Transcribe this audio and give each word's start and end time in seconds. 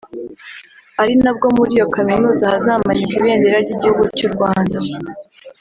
ari 1.01 1.13
nabwo 1.23 1.47
muri 1.55 1.71
iyo 1.77 1.85
kaminuza 1.95 2.43
hazamanikwa 2.53 3.15
ibendera 3.19 3.57
ry’igihugu 3.63 4.03
cy'u 4.15 4.29
Rwanda 4.33 4.77